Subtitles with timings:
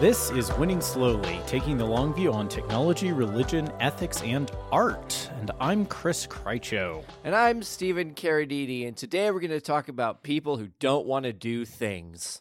[0.00, 5.30] This is Winning Slowly, taking the long view on technology, religion, ethics, and art.
[5.40, 7.04] And I'm Chris Krycho.
[7.22, 11.26] And I'm Stephen Carradini, and today we're going to talk about people who don't want
[11.26, 12.40] to do things.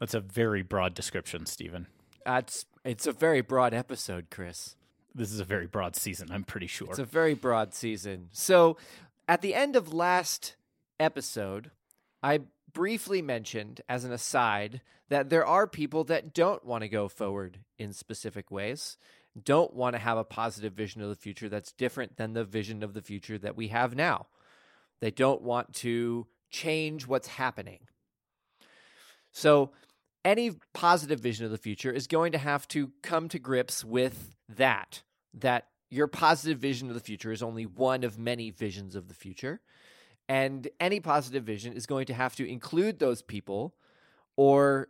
[0.00, 1.86] That's a very broad description, Stephen.
[2.24, 4.74] That's it's a very broad episode, Chris.
[5.14, 6.88] This is a very broad season, I'm pretty sure.
[6.88, 8.30] It's a very broad season.
[8.32, 8.78] So,
[9.28, 10.56] at the end of last
[10.98, 11.72] episode,
[12.22, 12.40] I
[12.74, 17.60] briefly mentioned as an aside that there are people that don't want to go forward
[17.78, 18.98] in specific ways,
[19.42, 22.82] don't want to have a positive vision of the future that's different than the vision
[22.82, 24.26] of the future that we have now.
[25.00, 27.80] They don't want to change what's happening.
[29.32, 29.72] So,
[30.24, 34.34] any positive vision of the future is going to have to come to grips with
[34.48, 35.02] that,
[35.34, 39.14] that your positive vision of the future is only one of many visions of the
[39.14, 39.60] future
[40.28, 43.74] and any positive vision is going to have to include those people
[44.36, 44.88] or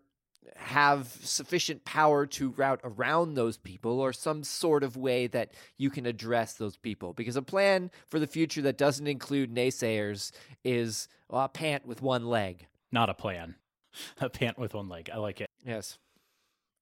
[0.56, 5.90] have sufficient power to route around those people or some sort of way that you
[5.90, 7.12] can address those people.
[7.12, 10.30] Because a plan for the future that doesn't include naysayers
[10.62, 12.66] is well, a pant with one leg.
[12.92, 13.56] Not a plan.
[14.20, 15.08] A pant with one leg.
[15.12, 15.48] I like it.
[15.64, 15.98] Yes.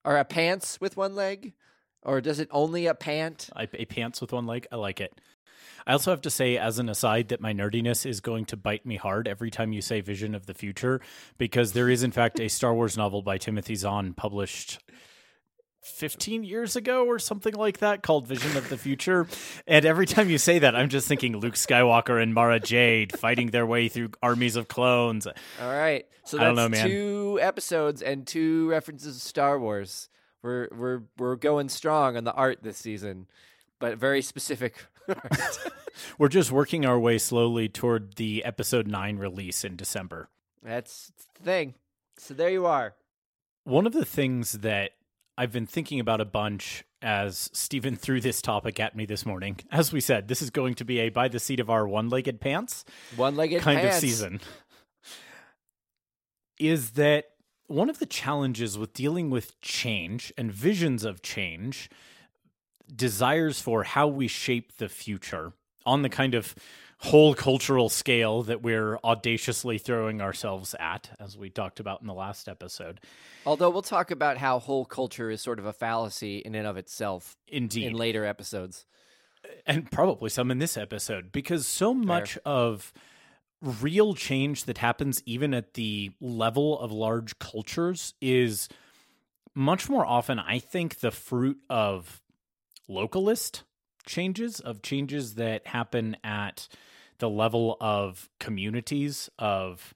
[0.03, 1.53] Or a pants with one leg?
[2.03, 3.49] Or does it only a pant?
[3.55, 4.67] I, a pants with one leg.
[4.73, 5.21] I like it.
[5.87, 8.87] I also have to say, as an aside, that my nerdiness is going to bite
[8.87, 11.01] me hard every time you say vision of the future,
[11.39, 14.79] because there is, in fact, a Star Wars novel by Timothy Zahn published
[15.83, 19.27] 15 years ago or something like that called Vision of the Future.
[19.67, 23.51] And every time you say that, I'm just thinking Luke Skywalker and Mara Jade fighting
[23.51, 25.27] their way through armies of clones.
[25.27, 26.07] All right.
[26.25, 30.09] So that's know, two episodes and two references to Star Wars.
[30.43, 33.27] We're we're we're going strong on the art this season,
[33.79, 34.87] but very specific
[36.19, 40.29] We're just working our way slowly toward the episode 9 release in December.
[40.63, 41.75] That's the thing.
[42.19, 42.95] So there you are.
[43.65, 44.93] One of the things that
[45.37, 49.59] I've been thinking about a bunch as Stephen threw this topic at me this morning.
[49.73, 52.09] As we said, this is going to be a by the seat of our one
[52.09, 52.85] legged pants
[53.17, 53.97] one legged kind pants.
[53.97, 54.41] of season.
[56.59, 57.27] Is that
[57.73, 61.89] one of the challenges with dealing with change and visions of change
[62.95, 65.53] desires for how we shape the future
[65.87, 66.55] on the kind of
[66.99, 72.15] whole cultural scale that we're audaciously throwing ourselves at, as we talked about in the
[72.15, 73.01] last episode.
[73.45, 76.77] Although we'll talk about how whole culture is sort of a fallacy in and of
[76.77, 77.37] itself.
[77.49, 77.87] Indeed.
[77.89, 78.87] In later episodes.
[79.67, 82.43] And probably some in this episode, because so much Fair.
[82.45, 82.93] of
[83.63, 88.69] real change that happens even at the level of large cultures is
[89.55, 92.21] much more often, I think, the fruit of
[92.89, 93.63] localist
[94.05, 96.69] changes, of changes that happen at
[97.19, 99.95] the level of communities, of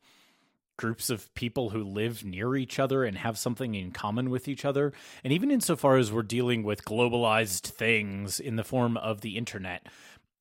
[0.77, 4.65] groups of people who live near each other and have something in common with each
[4.65, 4.93] other.
[5.25, 9.87] And even insofar as we're dealing with globalized things in the form of the internet,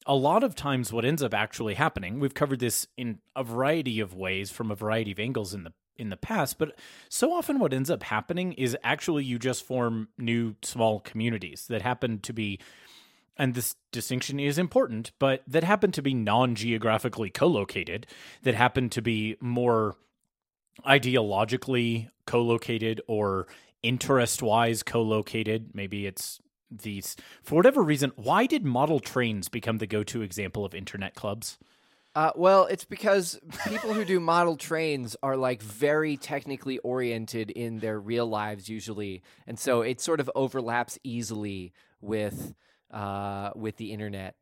[0.05, 3.99] a lot of times what ends up actually happening, we've covered this in a variety
[3.99, 6.77] of ways from a variety of angles in the in the past, but
[7.07, 11.81] so often what ends up happening is actually you just form new small communities that
[11.81, 12.59] happen to be
[13.37, 18.07] and this distinction is important, but that happen to be non geographically co located,
[18.43, 19.95] that happen to be more
[20.85, 23.47] ideologically co located or
[23.83, 25.71] interest wise co located.
[25.73, 26.39] Maybe it's
[26.79, 28.11] these, for whatever reason.
[28.15, 31.57] Why did model trains become the go to example of internet clubs?
[32.15, 37.79] Uh, well, it's because people who do model trains are like very technically oriented in
[37.79, 42.55] their real lives usually, and so it sort of overlaps easily with
[42.91, 44.35] uh, with the internet.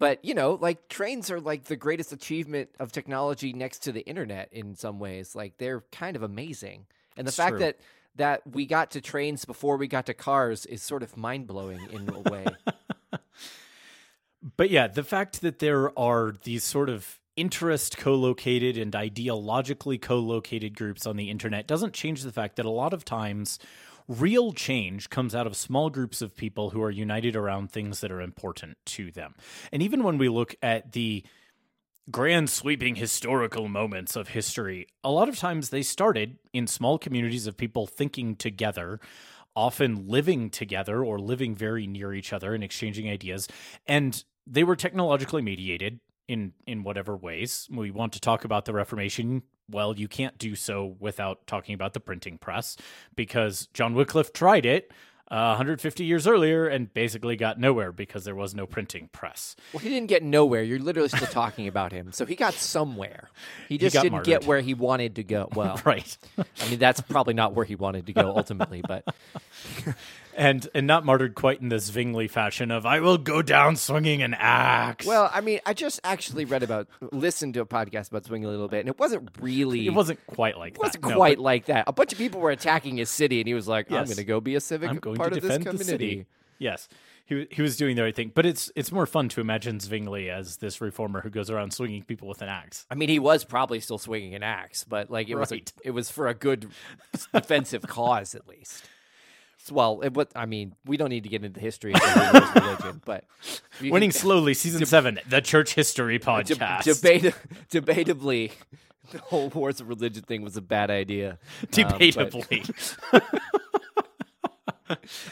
[0.00, 4.00] But you know, like trains are like the greatest achievement of technology next to the
[4.00, 5.36] internet in some ways.
[5.36, 6.86] Like they're kind of amazing,
[7.16, 7.58] and the it's fact true.
[7.60, 7.78] that
[8.20, 11.80] that we got to trains before we got to cars is sort of mind blowing
[11.90, 12.44] in a way.
[14.56, 20.76] but yeah, the fact that there are these sort of interest co-located and ideologically co-located
[20.76, 23.58] groups on the internet doesn't change the fact that a lot of times
[24.06, 28.12] real change comes out of small groups of people who are united around things that
[28.12, 29.34] are important to them.
[29.72, 31.24] And even when we look at the
[32.10, 37.46] grand sweeping historical moments of history, a lot of times they started in small communities
[37.46, 39.00] of people thinking together,
[39.54, 43.48] often living together or living very near each other and exchanging ideas.
[43.86, 47.68] And they were technologically mediated in in whatever ways.
[47.70, 49.42] We want to talk about the Reformation.
[49.68, 52.76] Well, you can't do so without talking about the printing press
[53.14, 54.92] because John Wycliffe tried it.
[55.30, 59.54] Uh, 150 years earlier and basically got nowhere because there was no printing press.
[59.72, 60.62] Well, he didn't get nowhere.
[60.62, 62.10] You're literally still talking about him.
[62.12, 63.30] So he got somewhere.
[63.68, 64.26] He just got didn't martyred.
[64.26, 65.48] get where he wanted to go.
[65.54, 66.16] Well, Right.
[66.38, 69.04] I mean, that's probably not where he wanted to go ultimately, but
[70.40, 74.22] and and not martyred quite in the Zwingli fashion of I will go down swinging
[74.22, 75.04] an axe.
[75.06, 78.50] well, I mean, I just actually read about, listened to a podcast about Zwingli a
[78.50, 79.86] little bit, and it wasn't really.
[79.86, 80.80] it wasn't quite like that.
[80.80, 81.10] It wasn't that.
[81.10, 81.84] No, quite but like that.
[81.86, 84.24] A bunch of people were attacking his city, and he was like, "I'm going to
[84.24, 86.26] go be a civic I'm going part to of this community." city.
[86.58, 86.88] Yes.
[87.26, 90.30] He, he was doing the right thing, but it's it's more fun to imagine Zwingli
[90.30, 92.86] as this reformer who goes around swinging people with an axe.
[92.90, 95.92] I mean, he was probably still swinging an axe, but like it was, a, it
[95.92, 96.68] was for a good
[97.32, 98.84] defensive cause, at least.
[99.70, 103.00] Well, it, what I mean, we don't need to get into the history of religion,
[103.06, 103.24] but
[103.80, 107.34] Winning can- slowly, season seven, the church history de- podcast.
[107.70, 108.52] debatably,
[109.10, 111.32] the whole wars of religion thing was a bad idea.
[111.32, 112.96] Um, but- Debatably,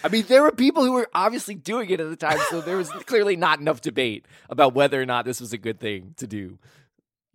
[0.04, 2.76] I mean, there were people who were obviously doing it at the time, so there
[2.76, 6.28] was clearly not enough debate about whether or not this was a good thing to
[6.28, 6.58] do.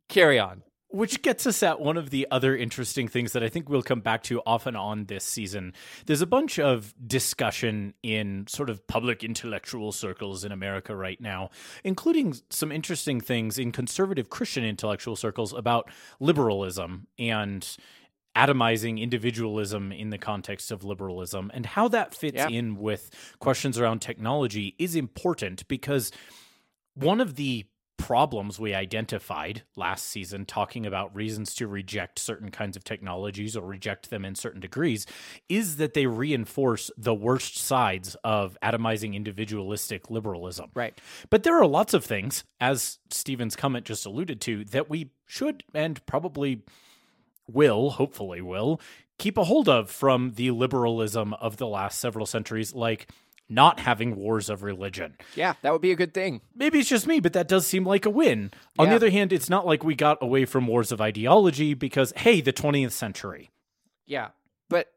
[0.07, 0.63] Carry on.
[0.93, 4.01] Which gets us at one of the other interesting things that I think we'll come
[4.01, 5.73] back to off and on this season.
[6.05, 11.49] There's a bunch of discussion in sort of public intellectual circles in America right now,
[11.83, 17.75] including some interesting things in conservative Christian intellectual circles about liberalism and
[18.35, 22.49] atomizing individualism in the context of liberalism and how that fits Yeah.
[22.49, 23.09] in with
[23.39, 26.11] questions around technology is important because
[26.93, 27.65] one of the
[28.03, 33.65] problems we identified last season talking about reasons to reject certain kinds of technologies or
[33.65, 35.05] reject them in certain degrees
[35.47, 40.69] is that they reinforce the worst sides of atomizing individualistic liberalism.
[40.73, 40.99] Right.
[41.29, 45.63] But there are lots of things, as Stephen's comment just alluded to, that we should
[45.73, 46.61] and probably
[47.47, 48.81] will, hopefully will,
[49.17, 53.07] keep a hold of from the liberalism of the last several centuries, like
[53.53, 55.15] not having wars of religion.
[55.35, 56.41] Yeah, that would be a good thing.
[56.55, 58.51] Maybe it's just me, but that does seem like a win.
[58.79, 62.13] On the other hand, it's not like we got away from wars of ideology because,
[62.17, 63.49] hey, the 20th century.
[64.05, 64.29] Yeah,
[64.69, 64.91] but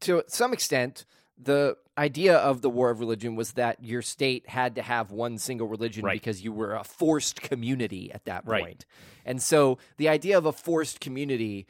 [0.00, 1.04] to some extent,
[1.36, 5.38] the idea of the war of religion was that your state had to have one
[5.38, 6.20] single religion Right.
[6.20, 8.84] because you were a forced community at that Right.
[9.24, 11.66] And so the idea of a forced community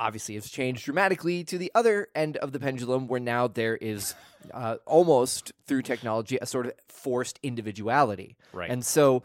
[0.00, 4.14] obviously has changed dramatically to the other end of the pendulum where now there is
[4.52, 8.36] uh, almost through technology a sort of forced individuality.
[8.52, 8.70] Right.
[8.70, 9.22] And so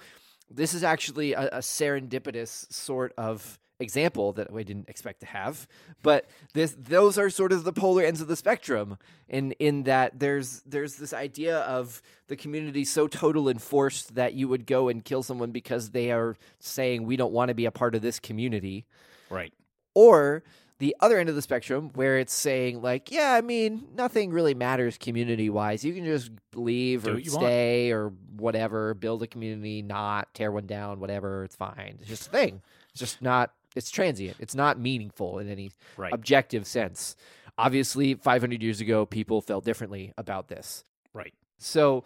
[0.52, 5.68] this is actually a, a serendipitous sort of example that we didn't expect to have.
[6.02, 8.98] But this those are sort of the polar ends of the spectrum
[9.28, 14.34] in in that there's there's this idea of the community so total and forced that
[14.34, 17.66] you would go and kill someone because they are saying we don't want to be
[17.66, 18.86] a part of this community.
[19.30, 19.54] Right.
[19.94, 20.44] Or
[20.80, 24.54] the other end of the spectrum where it's saying like, yeah, I mean, nothing really
[24.54, 25.86] matters community wise.
[25.86, 27.44] You can just leave or you want.
[27.46, 31.44] stay or whatever, build a community, not tear one down, whatever.
[31.46, 31.98] It's fine.
[32.00, 32.62] It's just a thing.
[32.92, 33.54] It's just not.
[33.76, 34.38] It's transient.
[34.40, 36.14] It's not meaningful in any Right.
[36.14, 37.16] objective sense.
[37.58, 40.84] Obviously, 500 years ago, people felt differently about this.
[41.14, 41.34] right.
[41.58, 42.04] So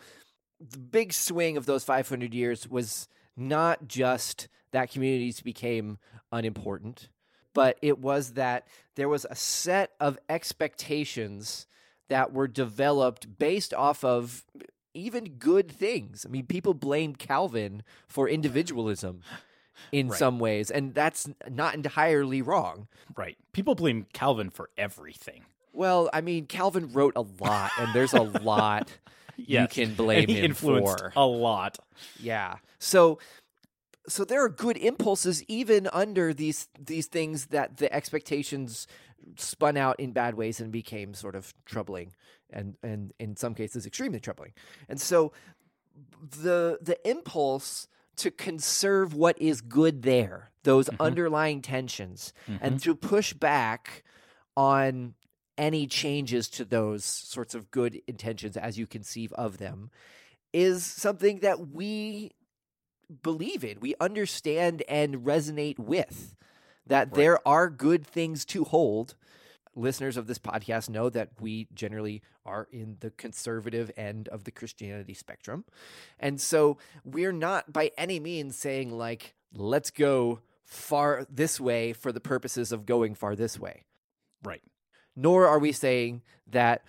[0.60, 5.98] the big swing of those 500 years was not just that communities became
[6.32, 7.10] unimportant,
[7.54, 11.68] but it was that there was a set of expectations
[12.10, 14.46] that were developed based off of
[14.94, 16.26] even good things.
[16.28, 19.22] I mean, people blamed Calvin for individualism
[19.92, 20.18] in Right.
[20.20, 22.88] some ways, and that's not entirely wrong.
[23.16, 23.38] Right.
[23.54, 25.46] People blame Calvin for everything.
[25.72, 28.90] Well, I mean, Calvin wrote a lot, and there's a lot
[29.38, 31.14] you can blame and he him influenced for.
[31.16, 31.78] a lot.
[32.20, 32.56] Yeah.
[32.80, 33.20] So
[34.10, 38.88] so there are good impulses even under these these things that the expectations
[39.38, 42.14] spun out in bad ways and became sort of troubling
[42.50, 44.54] and and in some cases extremely troubling.
[44.88, 45.32] And so
[46.22, 47.88] the the impulse
[48.18, 51.02] to conserve what is good there, those mm-hmm.
[51.02, 52.78] underlying tensions, and mm-hmm.
[52.78, 54.04] to push back
[54.58, 55.14] on
[55.58, 59.92] any changes to those sorts of good intentions as you conceive of them
[60.54, 62.32] is something that we
[63.22, 66.36] believe in, we understand and resonate with.
[66.88, 69.16] That there are good things to hold.
[69.76, 74.52] Listeners of this podcast know that we generally are in the conservative end of the
[74.52, 75.66] Christianity spectrum.
[76.20, 82.12] And so we're not by any means saying, like, let's go far this way for
[82.12, 83.84] the purposes of going far this way
[84.44, 84.62] Right.
[85.16, 86.84] nor are we saying that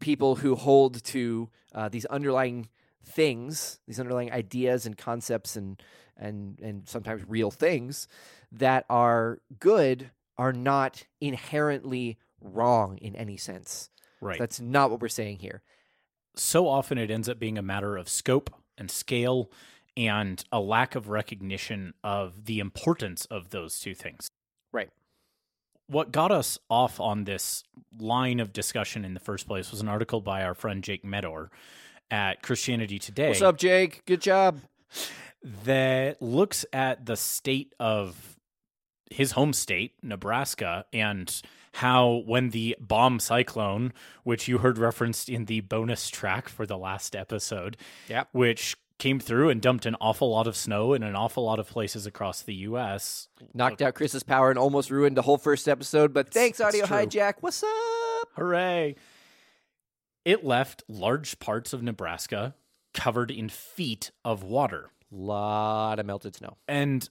[0.00, 2.68] people who hold to uh, these underlying
[3.08, 5.82] things, these underlying ideas and concepts and
[6.16, 8.08] and and sometimes real things
[8.52, 13.90] that are good are not inherently wrong in any sense.
[14.20, 14.38] Right.
[14.38, 15.62] That's not what we're saying here.
[16.36, 19.50] so often it ends up being a matter of scope and scale
[19.96, 24.28] and a lack of recognition of the importance of those two things.
[24.72, 24.90] Right.
[25.88, 27.64] What got us off on this
[27.98, 31.50] line of discussion in the first place was an article by our friend Jake Meador
[32.10, 34.02] at Christianity Today What's up, Jake?
[34.06, 34.60] Good job.
[35.64, 38.36] that looks at the state of
[39.10, 41.40] his home state, Nebraska, and
[41.74, 43.92] how when the bomb cyclone,
[44.24, 47.76] which you heard referenced in the bonus track for the last episode,
[48.08, 48.28] Yep.
[48.32, 51.68] which came through and dumped an awful lot of snow in an awful lot of
[51.68, 53.28] places across the U.S.
[53.54, 56.12] Knocked out Chris's power and almost ruined the whole first episode.
[56.12, 56.96] But thanks, it's Audio true.
[56.96, 57.34] Hijack.
[57.40, 58.28] What's up?
[58.34, 58.96] Hooray!
[60.24, 62.54] It left large parts of Nebraska
[62.94, 64.90] covered in feet of water.
[65.10, 66.56] Lot of melted snow.
[66.66, 67.08] And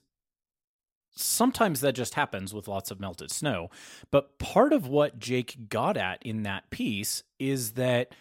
[1.14, 3.70] sometimes that just happens with lots of melted snow.
[4.10, 8.14] But part of what Jake got at in that piece is that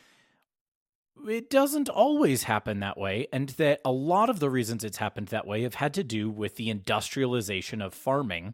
[1.27, 5.29] it doesn't always happen that way, and that a lot of the reasons it's happened
[5.29, 8.53] that way have had to do with the industrialization of farming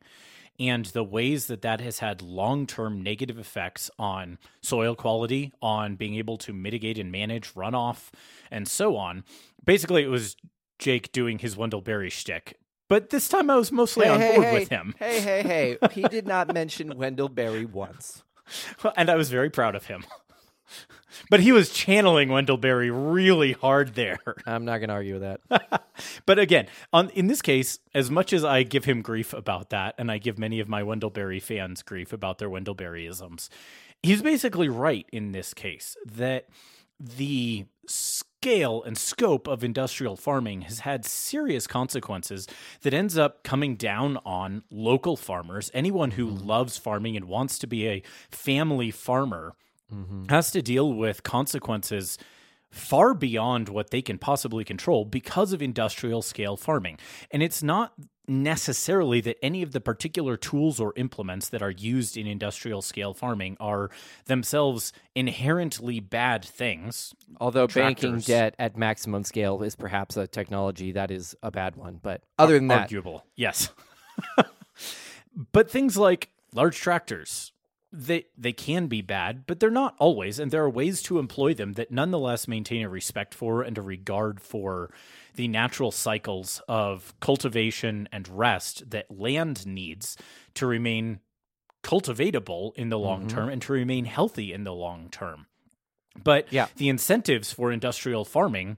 [0.60, 5.96] and the ways that that has had long term negative effects on soil quality, on
[5.96, 8.10] being able to mitigate and manage runoff,
[8.52, 9.24] and so on.
[9.66, 10.36] Basically, it was
[10.80, 12.58] Jake doing his Wendell Berry shtick.
[12.90, 15.78] But this time I was mostly on hey, board hey, with him, Hey, hey, hey.
[15.92, 18.24] he did not mention Wendell Berry once.
[18.96, 20.04] and I was very proud of him.
[21.30, 24.20] but he was channeling Wendell Berry really hard there.
[24.46, 25.84] I'm not going to argue with that.
[26.26, 29.96] but again, on in this case, as much as I give him grief about that,
[29.98, 33.50] and I give many of my Wendell Berry fans grief about their Wendell Berryisms,
[34.02, 36.48] he's basically right in this case that
[37.00, 42.48] the scale and scope of industrial farming has had serious consequences
[42.82, 45.70] that ends up coming down on local farmers.
[45.74, 46.48] Anyone who mm-hmm.
[46.48, 49.54] loves farming and wants to be a family farmer
[49.94, 50.26] Mm-hmm.
[50.30, 52.18] has to deal with consequences
[52.74, 56.98] far beyond what they can possibly control because of industrial scale farming.
[57.30, 57.94] And it's not
[58.28, 63.14] necessarily that any of the particular tools or implements that are used in industrial scale
[63.14, 63.92] farming are
[64.26, 67.14] themselves inherently bad things.
[67.40, 72.00] Although banking debt at maximum scale is perhaps a technology that is a bad one.
[72.02, 73.26] But other than that, arguable.
[73.36, 73.70] Yes.
[75.52, 77.52] but things like large tractors,
[77.96, 81.54] they they can be bad, but they're not always, and there are ways to employ
[81.54, 84.92] them that nonetheless maintain a respect for and a regard for
[85.36, 90.18] the natural cycles of cultivation and rest that land needs
[90.56, 91.20] to remain
[91.84, 93.38] cultivatable in the long mm-hmm.
[93.38, 95.46] term and to remain healthy in the long term.
[96.22, 96.68] But Yeah.
[96.78, 98.78] the incentives for industrial farming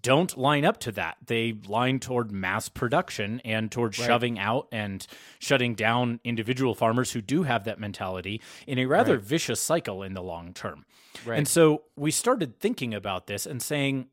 [0.00, 1.16] don't line up to that.
[1.26, 4.06] They line toward mass production and toward Right.
[4.06, 5.06] shoving out and
[5.38, 9.24] shutting down individual farmers who do have that mentality in a rather Right.
[9.24, 10.86] vicious cycle in the long term.
[11.26, 11.38] Right.
[11.38, 14.08] And so we started thinking about this and saying,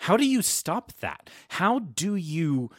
[0.00, 1.30] how do you stop that?
[1.48, 2.70] How do you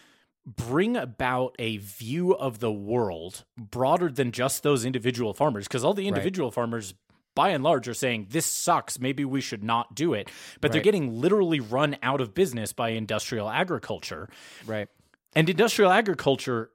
[0.46, 5.68] bring about a view of the world broader than just those individual farmers?
[5.68, 6.94] Because all the individual farmers,
[7.38, 9.00] by and large, are saying, this sucks.
[9.00, 10.28] Maybe we should not do it.
[10.60, 14.28] But they're getting literally run out of business by industrial agriculture.
[14.66, 14.88] right.
[15.36, 16.72] And industrial agriculture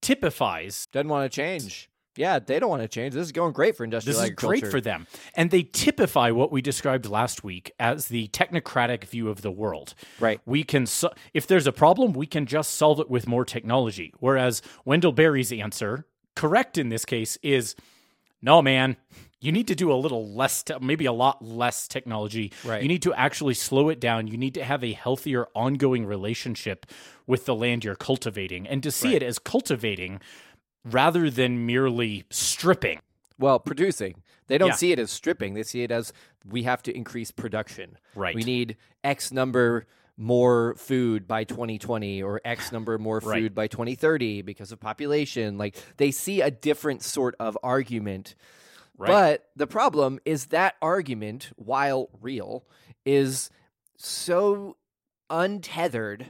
[0.00, 1.90] typifies Doesn't want to change.
[2.16, 3.12] Yeah, they don't want to change.
[3.14, 5.06] This is going great for industrial This is great for them.
[5.34, 9.94] And they typify what we described last week as the technocratic view of the world.
[10.18, 10.40] Right.
[10.46, 14.14] We can, so- if there's a problem, we can just solve it with more technology.
[14.18, 17.76] Whereas Wendell Berry's answer, correct in this case, is
[18.42, 18.96] no, man.
[19.40, 22.52] You need to do a little less, te- maybe a lot less technology.
[22.64, 22.82] Right.
[22.82, 24.26] You need to actually slow it down.
[24.26, 26.84] You need to have a healthier, ongoing relationship
[27.26, 29.22] with the land you're cultivating and to see Right.
[29.22, 30.20] it as cultivating
[30.84, 33.00] rather than merely stripping.
[33.38, 34.22] Well, producing.
[34.48, 34.74] They don't Yeah.
[34.74, 35.54] see it as stripping.
[35.54, 36.12] They see it as
[36.46, 37.96] we have to increase production.
[38.14, 38.34] Right.
[38.34, 39.86] We need X number
[40.18, 43.54] more food by 2020 or X number more food Right.
[43.54, 45.56] by 2030 because of population.
[45.56, 48.34] Like they see a different sort of argument.
[49.00, 49.08] Right.
[49.08, 52.66] But the problem is that argument, while real,
[53.06, 53.48] is
[53.96, 54.76] so
[55.30, 56.20] untethered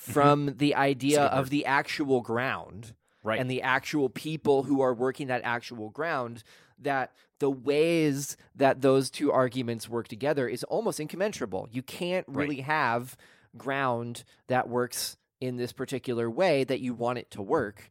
[0.00, 0.12] mm-hmm.
[0.12, 3.38] from the idea of the actual ground Right.
[3.38, 6.42] and the actual people who are working that actual ground
[6.78, 11.68] that the ways that those two arguments work together is almost incommensurable.
[11.70, 12.36] You can't Right.
[12.36, 13.18] really have
[13.58, 17.90] ground that works in this particular way that you want it to work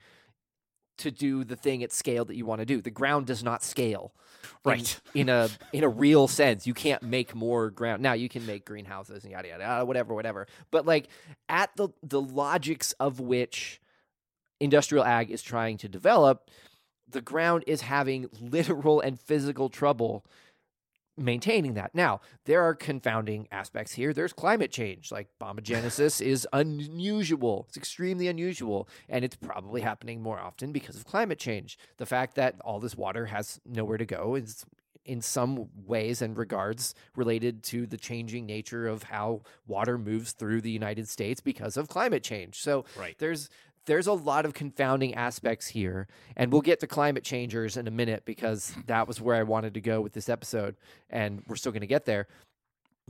[0.99, 2.81] to do the thing at scale that you want to do.
[2.81, 4.13] The ground does not scale.
[4.13, 4.99] in- Right.
[5.13, 6.65] In, a in a real sense.
[6.67, 8.01] You can't make more ground.
[8.01, 10.47] Now you can make greenhouses and yada yada, yada whatever, whatever.
[10.71, 11.07] But like
[11.49, 13.79] at the the logics of which
[14.59, 16.49] industrial ag is trying to develop,
[17.07, 20.25] the ground is having literal and physical trouble
[21.19, 21.93] maintaining that.
[21.93, 24.13] Now, there are confounding aspects here.
[24.13, 25.11] There's climate change.
[25.11, 27.65] Like bombogenesis is unusual.
[27.67, 28.87] It's extremely unusual.
[29.07, 31.77] And it's probably happening more often because of climate change.
[31.97, 34.65] The fact that all this water has nowhere to go is
[35.05, 40.61] in some ways and regards related to the changing nature of how water moves through
[40.61, 42.59] the United States because of climate change.
[42.61, 43.17] So Right.
[43.17, 43.49] there's
[43.85, 47.91] there's a lot of confounding aspects here and we'll get to climate changers in a
[47.91, 50.75] minute because that was where I wanted to go with this episode
[51.09, 52.27] and we're still going to get there.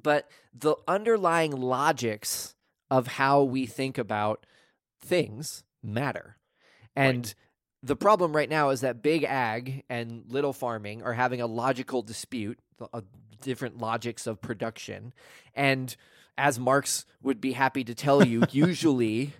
[0.01, 2.55] But the underlying logics
[2.89, 4.45] of how we think about
[5.01, 6.38] things matter.
[6.95, 7.33] And
[7.83, 12.01] the problem right now is that big ag and little farming are having a logical
[12.01, 12.59] dispute,
[12.93, 13.01] uh,
[13.41, 15.13] different logics of production.
[15.53, 15.95] And
[16.38, 19.33] as Marx would be happy to tell you, usually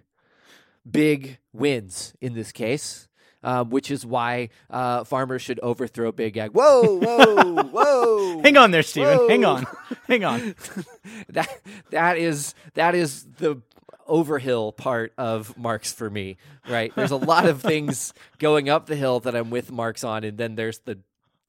[0.92, 3.08] big wins in this case.
[3.42, 6.52] Um, which is why uh, farmers should overthrow big ag.
[6.52, 8.42] Whoa, whoa, whoa!
[8.42, 9.30] Hang on there, Stephen.
[9.30, 9.66] Hang on.
[10.08, 10.56] Hang on.
[11.30, 11.48] that
[11.92, 13.62] that is that is the
[14.10, 16.36] overhill part of Marx for me,
[16.68, 16.94] right?
[16.96, 20.38] There's a lot of things going up the hill that I'm with Marx on, and
[20.38, 21.00] then there's the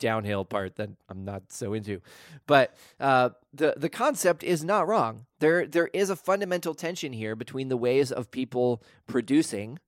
[0.01, 2.01] downhill part that I'm not so into.
[2.49, 5.27] But uh, the the concept is not wrong.
[5.39, 9.79] There there is a fundamental tension here between the ways of people producing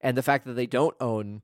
[0.00, 1.42] and the fact that they don't own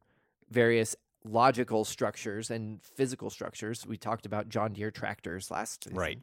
[0.48, 3.84] various logical structures and physical structures.
[3.84, 6.18] We talked about John Deere tractors last season Right.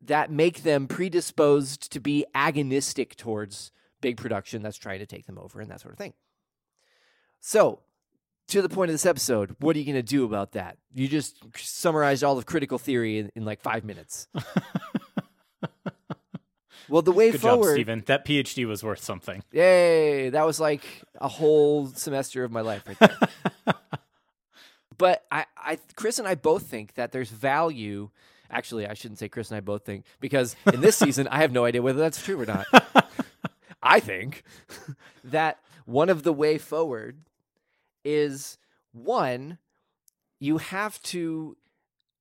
[0.00, 5.38] that make them predisposed to be agonistic towards big production that's trying to take them
[5.38, 6.14] over and that sort of thing.
[7.40, 7.80] So,
[8.48, 10.78] to the point of this episode, what are you going to do about that?
[10.94, 14.28] You just summarized all of critical theory in, in like five minutes.
[16.88, 18.04] well, the way Good job, forward, Stephen.
[18.06, 19.42] That PhD was worth something.
[19.52, 20.30] Yay!
[20.30, 20.84] That was like
[21.16, 23.18] a whole semester of my life right there.
[24.98, 28.10] but I, I, Chris and I both think that there's value.
[28.48, 31.50] Actually, I shouldn't say Chris and I both think because in this season, I have
[31.50, 32.66] no idea whether that's true or not.
[33.82, 34.44] I think
[35.24, 37.18] that one of the way forward
[38.06, 38.56] is
[38.92, 39.58] one,
[40.38, 41.56] you have to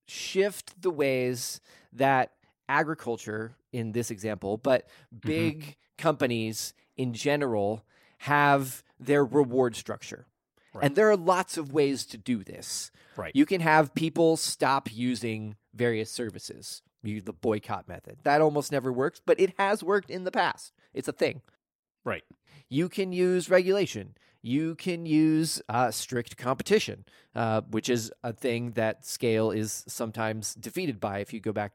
[0.08, 1.62] shift the ways
[1.94, 2.32] that
[2.68, 5.28] agriculture, in this example, but mm-hmm.
[5.28, 7.86] big companies in general
[8.20, 10.26] have their reward structure.
[10.74, 10.86] Right.
[10.86, 12.92] And there are lots of ways to do this.
[13.16, 13.32] Right.
[13.36, 16.82] You can have people stop using various services.
[17.04, 18.18] You, the boycott method.
[18.24, 20.74] That almost never works, but it has worked in the past.
[20.94, 21.42] It's a thing.
[22.04, 22.24] Right.
[22.68, 24.16] You can use regulation.
[24.46, 27.04] You can use uh, strict competition,
[27.34, 31.18] uh, which is a thing that scale is sometimes defeated by.
[31.18, 31.72] If you go back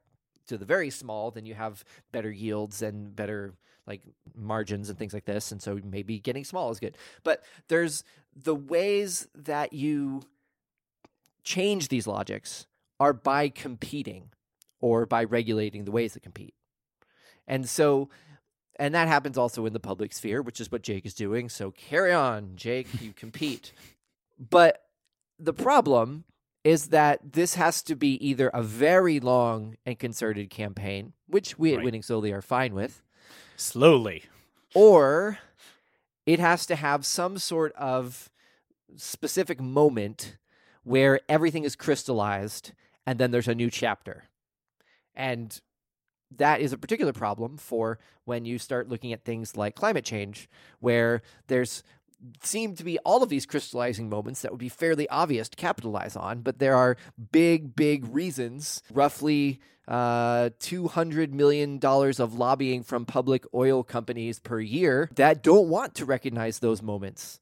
[0.46, 3.54] to the very small, then you have better yields and better
[3.88, 4.02] like
[4.36, 5.50] margins and things like this.
[5.50, 6.96] And so maybe getting small is good.
[7.24, 8.04] But there's
[8.36, 10.22] the ways that you
[11.42, 12.68] change these logics
[13.00, 14.30] are by competing
[14.80, 16.54] or by regulating the ways that compete.
[17.48, 18.10] And so,
[18.80, 21.50] and that happens also in the public sphere, which is what Jake is doing.
[21.50, 23.72] So carry on, Jake, you compete.
[24.38, 24.82] But
[25.38, 26.24] the problem
[26.64, 31.72] is that this has to be either a very long and concerted campaign, which we
[31.72, 31.84] at Right.
[31.84, 33.02] Winning Slowly are fine with,
[33.56, 34.24] Slowly.
[34.74, 35.38] or
[36.24, 38.30] it has to have some sort of
[38.96, 40.38] specific moment
[40.84, 42.72] where everything is crystallized
[43.06, 44.24] and then there's a new chapter.
[45.14, 45.60] And
[46.36, 50.48] that is a particular problem for when you start looking at things like climate change,
[50.80, 51.82] where there's
[52.42, 56.16] seem to be all of these crystallizing moments that would be fairly obvious to capitalize
[56.16, 56.96] on, but there are
[57.32, 65.10] big, big reasons, roughly uh, $200 million of lobbying from public oil companies per year
[65.14, 67.40] that don't want to recognize those moments.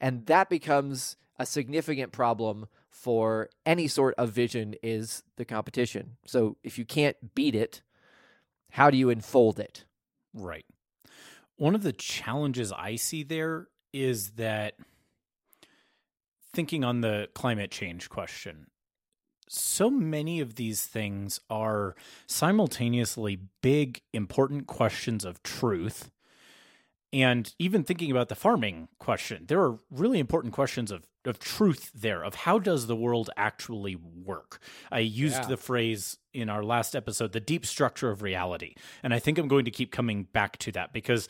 [0.00, 6.16] And that becomes a significant problem for any sort of vision is the competition.
[6.26, 7.82] So if you can't beat it,
[8.72, 9.84] how do you enfold it?
[10.34, 10.64] Right.
[11.56, 14.74] One of the challenges I see there is that
[16.54, 18.68] thinking on the climate change question,
[19.46, 21.94] so many of these things are
[22.26, 26.10] simultaneously big, important questions of truth.
[27.12, 31.90] And even thinking about the farming question, there are really important questions of, of truth
[31.94, 34.58] there, of how does the world actually work?
[34.90, 35.46] I used Yeah.
[35.46, 38.74] the phrase in our last episode, the deep structure of reality.
[39.02, 41.28] And I think I'm going to keep coming back to that because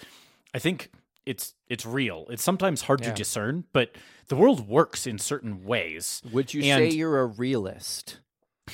[0.55, 0.91] I think
[1.27, 2.27] it's it's real.
[2.31, 3.09] It's sometimes hard Yeah.
[3.11, 3.91] to discern, but
[4.29, 6.23] the world works in certain ways.
[6.33, 8.21] Would you say you're a realist?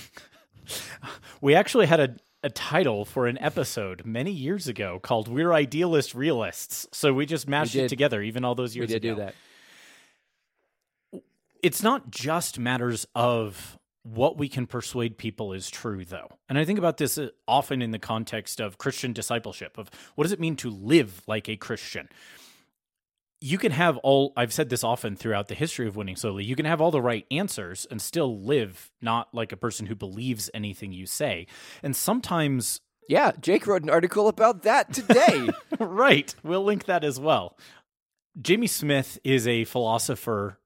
[1.41, 6.15] We actually had a, a title for an episode many years ago called We're Idealist
[6.15, 6.87] Realists.
[6.93, 7.87] So we just mashed did.
[7.87, 9.15] it together even all those years We did ago.
[9.15, 9.35] do that.
[11.63, 16.29] It's not just matters of what we can persuade people is true, though.
[16.49, 20.25] And I think about this uh, often in the context of Christian discipleship of what
[20.25, 22.09] does it mean to live like a Christian?
[23.41, 26.57] You can have all, I've said this often throughout the history of winning slowly, you
[26.57, 30.51] can have all the right answers and still live not like a person who believes
[30.53, 31.47] anything you say.
[31.83, 32.81] And sometimes.
[33.09, 35.49] Yeah, Jake wrote an article about that today.
[35.79, 36.35] right.
[36.43, 37.57] We'll link that as well.
[38.41, 40.59] Jamie Smith is a philosopher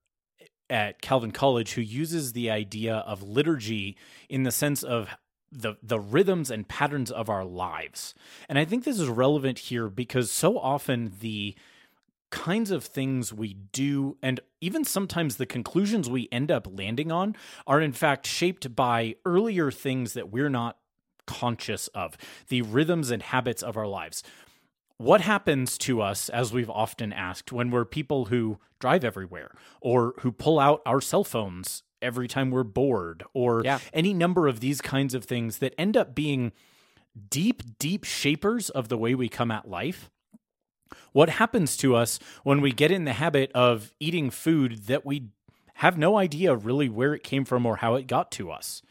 [0.68, 3.96] at Calvin College who uses the idea of liturgy
[4.28, 5.10] in the sense of
[5.52, 8.14] the the rhythms and patterns of our lives.
[8.48, 11.54] And I think this is relevant here because so often the
[12.32, 17.36] kinds of things we do and even sometimes the conclusions we end up landing on
[17.66, 20.78] are in fact shaped by earlier things that we're not
[21.26, 22.16] conscious of,
[22.48, 24.24] the rhythms and habits of our lives
[25.02, 30.14] what happens to us, as we've often asked, when we're people who drive everywhere or
[30.20, 33.80] who pull out our cell phones every time we're bored or yeah.
[33.92, 36.52] any number of these kinds of things that end up being
[37.30, 40.08] deep, deep shapers of the way we come at life?
[41.12, 45.28] What happens to us when we get in the habit of eating food that we
[45.74, 48.82] have no idea really where it came from or how it got to us?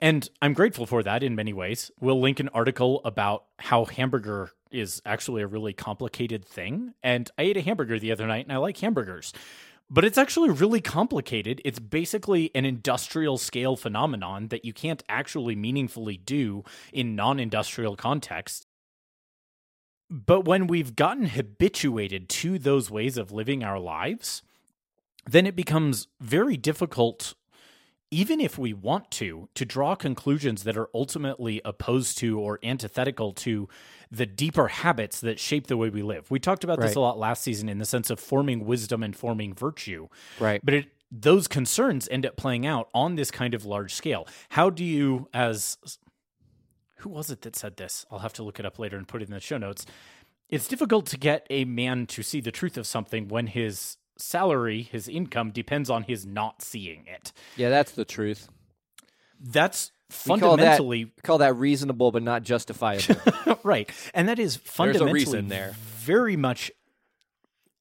[0.00, 1.90] And I'm grateful for that in many ways.
[1.98, 6.92] We'll link an article about how hamburger is actually a really complicated thing.
[7.02, 9.32] And I ate a hamburger the other night and I like hamburgers.
[9.88, 11.60] But it's actually really complicated.
[11.64, 17.94] It's basically an industrial scale phenomenon that you can't actually meaningfully do in non industrial
[17.94, 18.66] context.
[20.10, 24.42] But when we've gotten habituated to those ways of living our lives,
[25.26, 27.34] then it becomes very difficult
[28.14, 33.32] even if we want to, to draw conclusions that are ultimately opposed to or antithetical
[33.32, 33.68] to
[34.08, 36.30] the deeper habits that shape the way we live.
[36.30, 36.86] We talked about right.
[36.86, 40.06] this a lot last season in the sense of forming wisdom and forming virtue.
[40.38, 40.60] Right.
[40.62, 44.28] But it, those concerns end up playing out on this kind of large scale.
[44.50, 45.76] How do you, as
[47.04, 48.06] who was it that said this?
[48.10, 49.84] I'll have to look it up later and put it in the show notes.
[50.48, 54.82] It's difficult to get a man to see the truth of something when his salary,
[54.82, 57.32] his income depends on his not seeing it.
[57.56, 58.48] Yeah, that's the truth.
[59.38, 63.16] That's fundamentally call that, call that, reasonable but not justifiable.
[63.62, 63.90] right.
[64.14, 65.74] And that is fundamentally there.
[65.76, 66.72] very much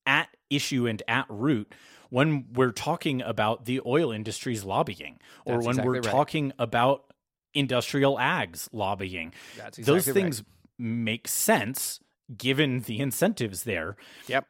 [0.06, 1.74] at issue and at root
[2.10, 6.12] when we're talking about the oil industry's lobbying or That's when exactly we're right.
[6.12, 7.06] talking about
[7.54, 9.34] industrial ags lobbying.
[9.56, 10.48] Exactly Those things right.
[10.80, 12.00] make sense
[12.36, 13.96] given the incentives there.
[14.28, 14.48] Yep.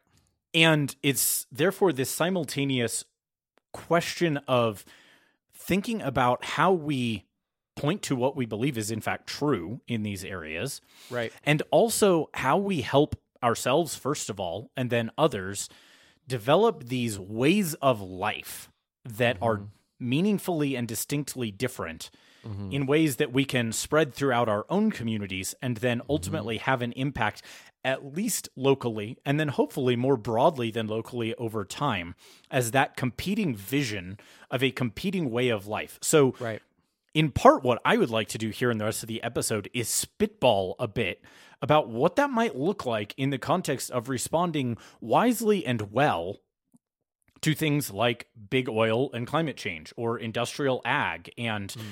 [0.52, 3.04] And it's therefore this simultaneous
[3.72, 4.84] question of
[5.52, 7.24] thinking about how we
[7.76, 10.80] point to what we believe is in fact true in these areas.
[11.10, 11.32] Right.
[11.44, 15.68] And also how we help ourselves, first of all, and then others
[16.26, 18.70] develop these ways of life
[19.04, 19.44] that mm-hmm.
[19.44, 19.62] are
[20.00, 22.10] meaningfully and distinctly different
[22.46, 22.72] mm-hmm.
[22.72, 26.70] in ways that we can spread throughout our own communities and then ultimately mm-hmm.
[26.70, 27.42] have an impact
[27.84, 32.14] at least locally and then hopefully more broadly than locally over time
[32.50, 34.18] as that competing vision
[34.50, 35.98] of a competing way of life.
[36.00, 36.62] So right.
[37.12, 39.68] in part what I would like to do here in the rest of the episode
[39.74, 41.22] is spitball a bit
[41.60, 46.38] about what that might look like in the context of responding wisely and well
[47.42, 51.82] to things like big oil and climate change or industrial ag and mm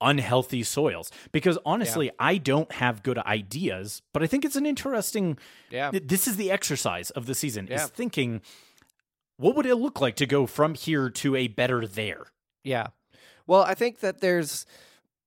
[0.00, 2.12] unhealthy soils because honestly yeah.
[2.18, 5.38] i don't have good ideas but i think it's an interesting
[5.70, 7.76] yeah this is the exercise of the season yeah.
[7.76, 8.40] is thinking
[9.36, 12.26] what would it look like to go from here to a better there
[12.64, 12.88] yeah
[13.46, 14.66] well i think that there's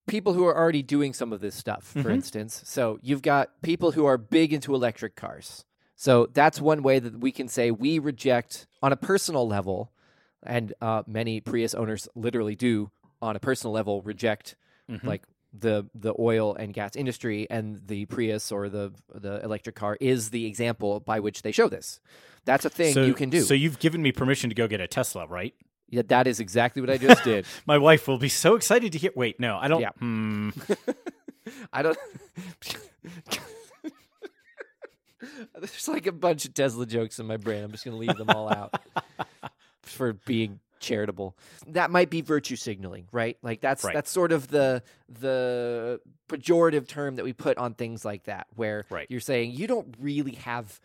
[0.08, 2.12] people who are already doing some of this stuff for mm-hmm.
[2.12, 7.00] instance so you've got people who are big into electric cars so that's one way
[7.00, 9.92] that we can say we reject on a personal level
[10.46, 14.56] and uh, many prius owners literally do on a personal level reject
[14.90, 15.08] mm-hmm.
[15.08, 19.98] like the the oil and gas industry and the Prius or the the electric car
[20.02, 22.00] is the example by which they show this.
[22.46, 23.42] That's a thing so, you can do.
[23.42, 25.54] So you've given me permission to go get a Tesla, right?
[25.90, 27.46] Yeah, that is exactly what I just did.
[27.66, 29.12] My wife will be so excited to hear.
[29.16, 29.82] Wait, no, I don't.
[29.82, 29.92] Yeah.
[30.00, 30.50] Hmm.
[31.74, 31.98] I don't.
[35.60, 37.64] There's like a bunch of Tesla jokes in my brain.
[37.64, 38.74] I'm just going to leave them all out
[39.84, 41.36] for being charitable.
[41.68, 43.38] That might be virtue signaling, right?
[43.42, 43.94] Like that's right.
[43.94, 48.86] that's sort of the the pejorative term that we put on things like that, where
[48.90, 49.08] right.
[49.10, 50.80] you're saying you don't really have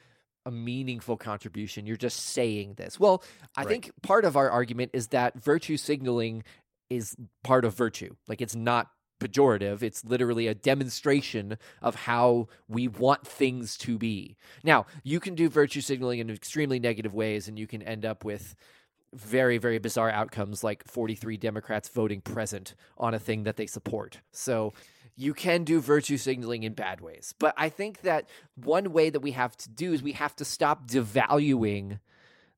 [0.46, 1.86] a meaningful contribution.
[1.86, 2.98] You're just saying this.
[2.98, 3.22] Well,
[3.56, 3.68] I right.
[3.68, 6.44] think part of our argument is that virtue signaling
[6.88, 8.14] is part of virtue.
[8.26, 8.88] Like it's not
[9.20, 9.82] pejorative.
[9.82, 14.36] It's literally a demonstration of how we want things to be.
[14.62, 18.24] Now, you can do virtue signaling in extremely negative ways, and you can end up
[18.24, 18.54] with
[19.14, 24.20] very very bizarre outcomes like 43 democrats voting present on a thing that they support.
[24.32, 24.72] So
[25.16, 27.34] you can do virtue signaling in bad ways.
[27.38, 30.44] But i think that one way that we have to do is we have to
[30.44, 32.00] stop devaluing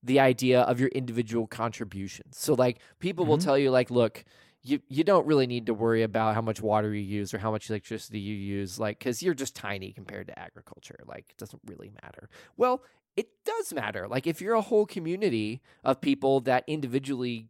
[0.03, 2.39] the idea of your individual contributions.
[2.39, 3.45] So like people will Mhm.
[3.45, 4.25] tell you like look
[4.63, 7.51] you you don't really need to worry about how much water you use or how
[7.51, 10.99] much electricity you use like cuz you're just tiny compared to agriculture.
[11.07, 12.29] Like it doesn't really matter.
[12.59, 12.83] Well
[13.17, 17.49] it does matter like if you're a whole community of people that individually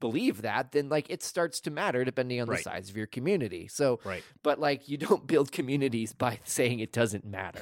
[0.00, 3.68] believe that then like it starts to matter depending on the size of your community
[3.68, 4.22] so Right.
[4.42, 7.60] but like you don't build communities by saying it doesn't matter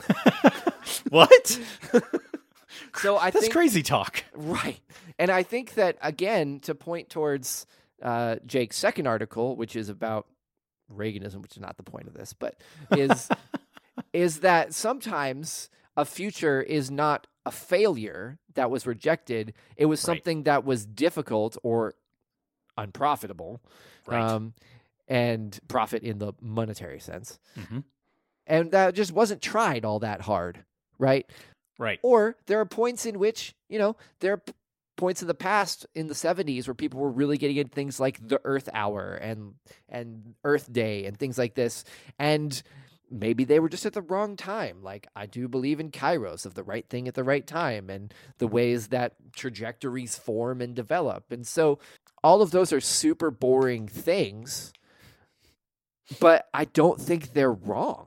[1.11, 1.59] what?
[2.95, 4.25] so i That's think crazy talk.
[4.35, 4.81] Right.
[5.19, 7.67] And I think that, again, to point towards
[8.01, 10.27] uh, Jake's second article, which is about
[10.95, 12.55] Reaganism, which is not the point of this, but
[12.93, 13.29] is
[14.13, 19.53] is that sometimes a future is not a failure that was rejected.
[19.77, 20.07] It was Right.
[20.17, 21.95] something that was difficult or
[22.77, 23.61] unprofitable,
[24.07, 24.21] Right.
[24.21, 24.55] um,
[25.09, 27.85] and profit in the monetary sense, Mhm.
[28.47, 30.65] and that just wasn't tried all that hard,
[30.99, 31.29] right?
[31.79, 31.99] Right.
[32.03, 34.53] Or there are points in which, you know, there are p-
[34.97, 38.19] points in the past in the 70s where people were really getting into things like
[38.27, 39.55] the Earth Hour and
[39.89, 41.85] and Earth Day and things like this.
[42.19, 42.61] And
[43.11, 44.83] maybe they were just at the wrong time.
[44.83, 48.13] Like I do believe in kairos of the right thing at the right time and
[48.39, 51.31] the ways that trajectories form and develop.
[51.33, 51.79] And so
[52.23, 54.73] all of those are super boring things,
[56.21, 58.07] but I don't think they're wrong.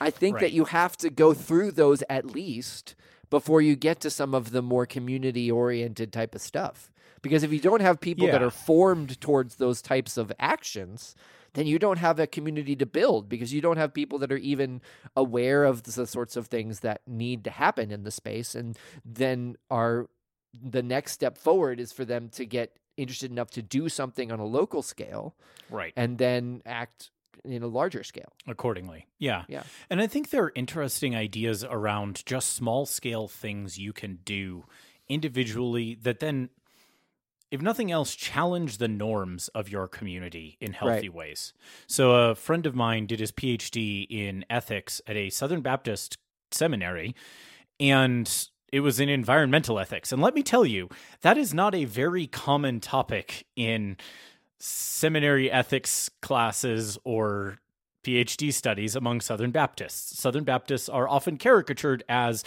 [0.00, 0.42] I think Right.
[0.42, 2.94] that you have to go through those at least
[3.30, 6.90] before you get to some of the more community oriented type of stuff.
[7.20, 11.16] Because if you don't have people that are formed towards those types of actions,
[11.54, 14.36] then you don't have a community to build because you don't have people that are
[14.36, 14.80] even
[15.16, 19.56] aware of the sorts of things that need to happen in the space and then
[19.70, 20.08] are
[20.60, 24.40] the next step forward is for them to get interested enough to do something on
[24.40, 25.34] a local scale
[25.70, 25.92] Right.
[25.96, 27.10] and then act
[27.44, 28.32] in a larger scale.
[28.48, 29.06] accordingly.
[29.18, 29.44] Yeah.
[29.48, 29.62] Yeah.
[29.88, 34.64] And I think there are interesting ideas around just small scale things you can do
[35.08, 36.50] individually that then,
[37.50, 41.52] if nothing else, challenge the norms of your community in healthy ways.
[41.86, 46.18] So, a friend of mine did his PhD in ethics at a Southern Baptist
[46.50, 47.14] seminary,
[47.80, 50.12] and it was in environmental ethics.
[50.12, 50.88] And let me tell you,
[51.22, 53.96] that is not a very common topic in
[54.58, 57.58] seminary ethics classes or
[58.04, 60.18] PhD studies among Southern Baptists.
[60.18, 62.44] Southern Baptists are often caricatured as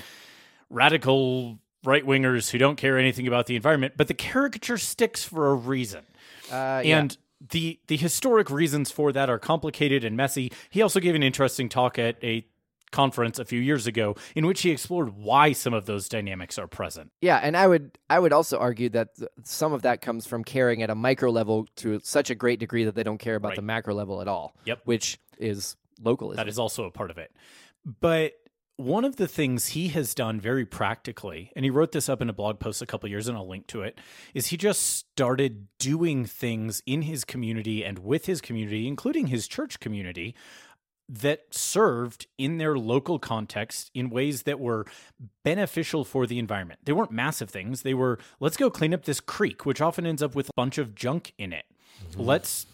[0.69, 5.49] radical right wingers who don't care anything about the environment, but the caricature sticks for
[5.49, 6.03] a reason.
[6.51, 7.17] Uh, And
[7.49, 10.51] the the historic reasons for that are complicated and messy.
[10.69, 12.45] He also gave an interesting talk at a
[12.91, 16.67] conference a few years ago in which he explored why some of those dynamics are
[16.67, 17.09] present.
[17.21, 20.43] Yeah, and I would I would also argue that th- some of that comes from
[20.43, 23.49] caring at a micro level to such a great degree that they don't care about
[23.49, 23.55] Right.
[23.55, 24.53] the macro level at all.
[24.65, 24.81] Yep.
[24.85, 26.35] which is localism.
[26.37, 27.31] That is also a part of it.
[28.01, 28.33] But
[28.83, 32.29] one of the things he has done very practically, and he wrote this up in
[32.29, 33.99] a blog post a couple years, and I'll link to it,
[34.33, 39.47] is he just started doing things in his community and with his community, including his
[39.47, 40.35] church community,
[41.07, 44.85] that served in their local context in ways that were
[45.43, 46.79] beneficial for the environment.
[46.85, 47.81] They weren't massive things.
[47.81, 50.77] They were, let's go clean up this creek, which often ends up with a bunch
[50.77, 51.65] of junk in it.
[52.11, 52.21] Mm-hmm.
[52.21, 52.65] Let's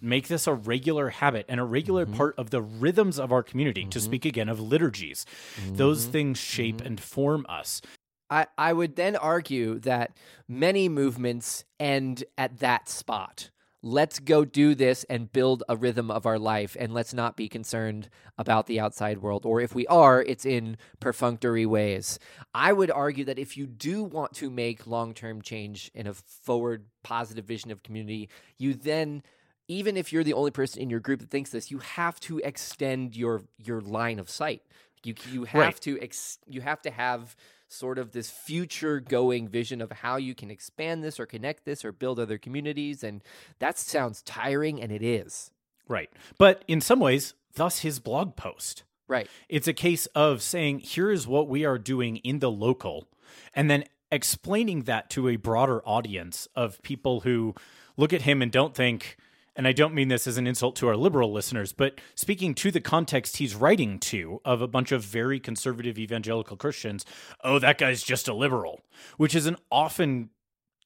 [0.00, 2.16] make this a regular habit and a regular mm-hmm.
[2.16, 4.06] part of the rhythms of our community to mm-hmm.
[4.06, 5.26] speak again of liturgies
[5.72, 6.12] those mm-hmm.
[6.12, 7.82] things shape and form us
[8.30, 13.50] I, I would then argue that many movements end at that spot.
[13.80, 17.48] Let's go do this and build a rhythm of our life, and let's not be
[17.48, 19.46] concerned about the outside world.
[19.46, 22.18] Or if we are, it's in perfunctory ways.
[22.52, 26.14] I would argue that if you do want to make long term change in a
[26.14, 29.22] forward, positive vision of community, you then
[29.68, 32.38] even if you're the only person in your group that thinks this, you have to
[32.38, 34.62] extend your your line of sight.
[35.04, 35.80] You you have Right.
[35.82, 37.36] to ex, you have to have
[37.68, 41.84] sort of this future going vision of how you can expand this or connect this
[41.84, 43.22] or build other communities and
[43.58, 45.50] that sounds tiring and it is.
[45.86, 49.28] right but in some ways thus his blog post Right.
[49.50, 53.06] it's a case of saying here is what we are doing in the local
[53.54, 57.54] and then explaining that to a broader audience of people who
[57.98, 59.18] look at him and don't think
[59.58, 62.70] and I don't mean this as an insult to our liberal listeners, but speaking to
[62.70, 67.04] the context he's writing to of a bunch of very conservative evangelical Christians,
[67.42, 68.80] oh, that guy's just a liberal,
[69.16, 70.30] which is an often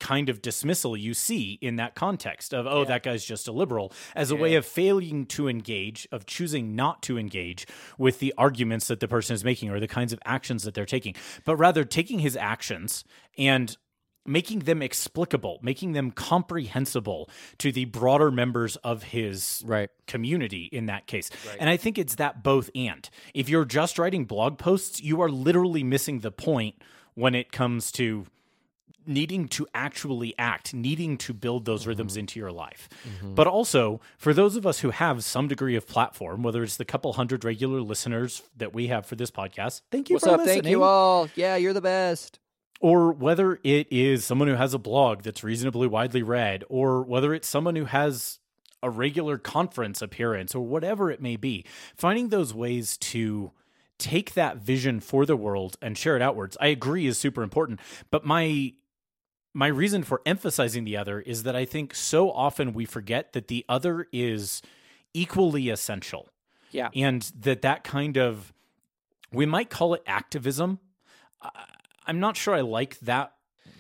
[0.01, 3.93] kind of dismissal you see in that context of, oh, that guy's just a liberal,
[4.17, 7.67] as a way of failing to engage, of choosing not to engage
[7.99, 10.85] with the arguments that the person is making or the kinds of actions that they're
[10.85, 13.05] taking, but rather taking his actions
[13.39, 13.77] and
[14.25, 19.91] making them explicable, making them comprehensible to the broader members of his right.
[20.07, 21.31] community in that case.
[21.47, 21.57] Right.
[21.59, 23.09] And I think it's that both and.
[23.35, 26.77] If you're just writing blog posts, you are literally missing the point
[27.15, 28.27] when it comes to
[29.07, 32.21] needing to actually act, needing to build those rhythms mm-hmm.
[32.21, 32.89] into your life.
[33.05, 33.35] Mm-hmm.
[33.35, 36.85] But also, for those of us who have some degree of platform, whether it's the
[36.85, 40.39] couple hundred regular listeners that we have for this podcast, thank you What's for up?
[40.39, 40.63] listening.
[40.63, 41.29] Thank you all.
[41.35, 42.39] Yeah, you're the best.
[42.83, 47.33] Or whether it is someone who has a blog that's reasonably widely read, or whether
[47.33, 48.41] it's someone who has
[48.83, 51.65] a regular conference appearance, or whatever it may be,
[51.97, 53.53] finding those ways to
[53.99, 57.79] take that vision for the world and share it outwards, I agree is super important.
[58.11, 58.73] But my
[59.55, 63.49] my reason for emphasizing the other is that I think so often we forget that
[63.49, 64.63] the other is
[65.15, 66.31] equally essential
[66.71, 66.89] Yeah.
[66.95, 68.53] and that that kind of
[69.31, 70.81] we might call it activism
[72.13, 73.33] i'm not sure i like that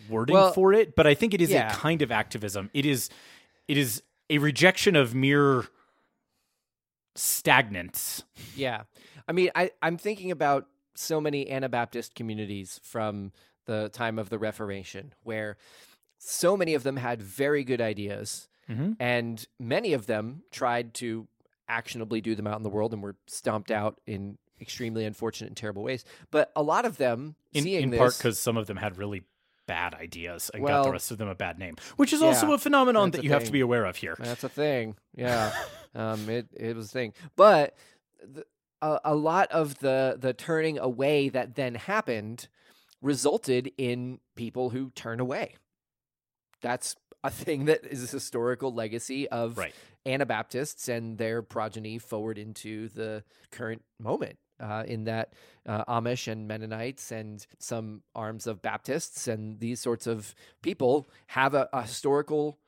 [0.09, 1.71] wording Well, for it but i think it is yeah.
[1.71, 3.11] a kind of activism it is
[3.68, 5.64] it is a rejection of mere
[7.16, 8.23] stagnance
[8.57, 8.83] Yeah.
[9.29, 13.33] I mean, I, I'm thinking about so many Anabaptist communities from
[13.66, 15.57] the time of the Reformation where
[16.18, 18.97] so many of them had very good ideas Mhm.
[18.99, 21.29] and many of them tried to
[21.68, 25.57] actionably do them out in the world and were stomped out in extremely unfortunate and
[25.57, 26.05] terrible ways.
[26.31, 29.22] But a lot of them, in, in this, part because some of them had really
[29.66, 32.59] bad ideas and got the rest of them a bad name which is also a
[32.59, 34.96] phenomenon that a you have to be aware of here That's a thing.
[35.14, 35.53] Yeah.
[35.94, 37.12] um, it it was a thing.
[37.37, 37.77] But
[38.22, 38.44] the,
[38.81, 42.48] a, a lot of the the turning away that then happened
[43.01, 45.57] resulted in people who turn away.
[46.61, 52.37] That's a thing that is a historical legacy of right Anabaptists and their progeny forward
[52.37, 53.22] into the
[53.53, 54.38] current moment.
[54.62, 55.33] Uh, in that
[55.66, 61.53] uh, Amish and Mennonites and some arms of Baptists and these sorts of people have
[61.53, 62.59] a, a historical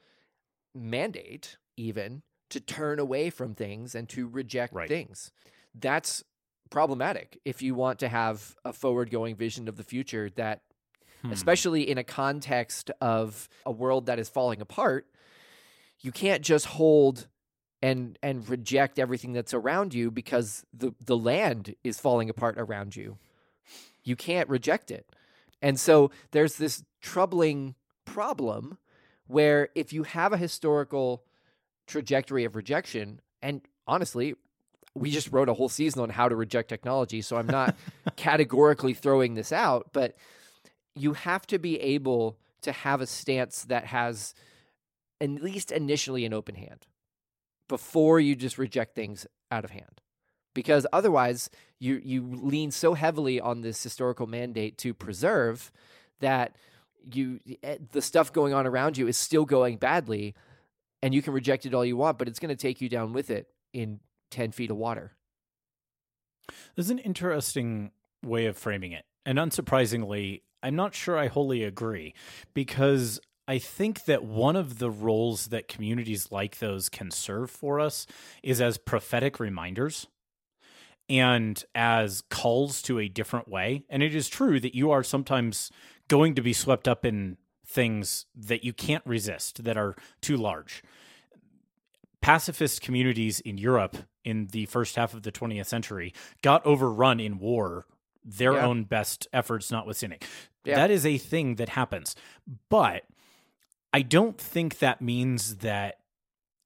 [0.74, 4.88] mandate, even to turn away from things and to reject Right.
[4.88, 5.30] things.
[5.74, 6.24] That's
[6.70, 10.62] problematic if you want to have a forward going vision of the future that
[11.22, 11.32] Hmm.
[11.32, 15.06] especially in a context of a world that is falling apart,
[16.00, 17.28] you can't just hold
[17.84, 22.96] and and reject everything that's around you because the the land is falling apart around
[22.96, 23.18] you.
[24.02, 25.06] You can't reject it.
[25.60, 27.74] And so there's this troubling
[28.06, 28.78] problem
[29.26, 31.24] where if you have a historical
[31.86, 34.34] trajectory of rejection and honestly
[34.94, 37.76] we just wrote a whole season on how to reject technology so I'm not
[38.16, 40.14] categorically throwing this out but
[40.94, 44.34] you have to be able to have a stance that has
[45.20, 46.86] at least initially an open hand
[47.68, 50.00] before you just reject things out of hand
[50.54, 55.72] because otherwise you you lean so heavily on this historical mandate to preserve
[56.20, 56.56] that
[57.02, 60.34] you eh, the stuff going on around you is still going badly
[61.02, 63.12] and you can reject it all you want but it's going to take you down
[63.12, 64.00] with it in
[64.30, 65.12] 10 feet of water
[66.74, 67.92] There's an interesting
[68.24, 69.04] way of framing it.
[69.26, 72.14] And unsurprisingly, I'm not sure I wholly agree
[72.54, 77.78] because I think that one of the roles that communities like those can serve for
[77.78, 78.06] us
[78.42, 80.06] is as prophetic reminders
[81.10, 83.84] and as calls to a different way.
[83.90, 85.70] And it is true that you are sometimes
[86.08, 90.82] going to be swept up in things that you can't resist that are too large.
[92.22, 97.38] Pacifist communities in Europe in the first half of the 20th century got overrun in
[97.38, 97.86] war,
[98.24, 98.64] their Yeah.
[98.66, 100.20] own best efforts notwithstanding.
[100.64, 100.76] Yeah.
[100.76, 102.16] That is a thing that happens.
[102.70, 103.04] But
[103.94, 106.00] I don't think that means that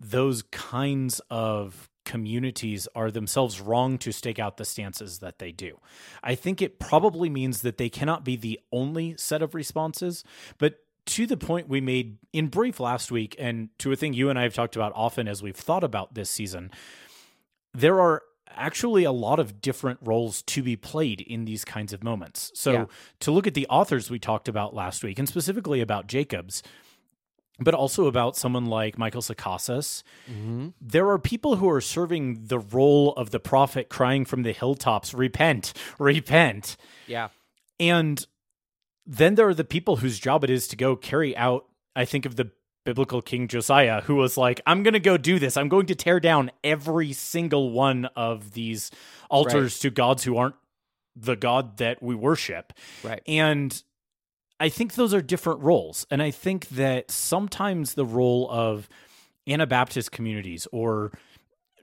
[0.00, 5.78] those kinds of communities are themselves wrong to stake out the stances that they do.
[6.22, 10.24] I think it probably means that they cannot be the only set of responses,
[10.56, 14.30] but to the point we made in brief last week and to a thing you
[14.30, 16.70] and I have talked about often as we've thought about this season,
[17.74, 18.22] there are
[18.56, 22.50] actually a lot of different roles to be played in these kinds of moments.
[22.54, 22.84] So Yeah.
[23.20, 26.62] to look at the authors we talked about last week and specifically about Jacobs,
[27.58, 30.68] but also about someone like Michael Sacasas, mm-hmm.
[30.80, 35.12] there are people who are serving the role of the prophet crying from the hilltops,
[35.12, 36.76] repent, repent.
[37.06, 37.28] yeah
[37.80, 38.24] And
[39.06, 42.26] then there are the people whose job it is to go carry out, I think
[42.26, 42.50] of the
[42.84, 45.56] biblical King Josiah, who was like, I'm going to go do this.
[45.56, 48.90] I'm going to tear down every single one of these
[49.28, 50.54] altars to gods who aren't
[51.16, 52.72] the God that we worship.
[53.02, 53.82] right And
[54.60, 56.06] I think those are different roles.
[56.10, 58.88] And I think that sometimes the role of
[59.46, 61.12] Anabaptist communities or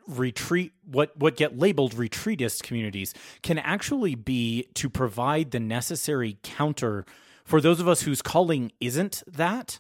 [0.08, 3.12] retreat what what get labeled retreatist communities
[3.42, 7.06] can actually be to provide the necessary counter
[7.46, 9.80] for those of us whose calling isn't that,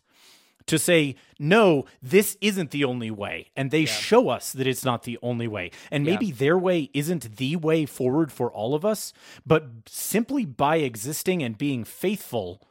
[0.68, 3.50] to say, no, this isn't the only way.
[3.56, 3.91] And they yeah.
[3.91, 5.72] show us that it's not the only way.
[5.91, 6.36] And maybe yeah.
[6.38, 9.14] their way isn't the way forward for all of us,
[9.46, 12.62] but simply by existing and being faithful,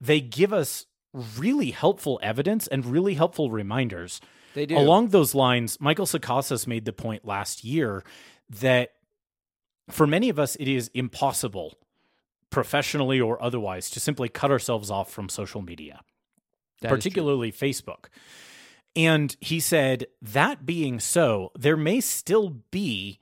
[0.00, 4.20] they give us really helpful evidence and really helpful reminders.
[4.54, 4.76] They do.
[4.76, 8.04] Along those lines, Michael Sacasas made the point last year
[8.48, 8.92] that
[9.90, 11.74] for many of us, it is impossible,
[12.50, 16.00] professionally or otherwise, to simply cut ourselves off from social media,
[16.80, 18.06] that particularly Facebook.
[18.96, 23.18] And he said, that being so, there may still be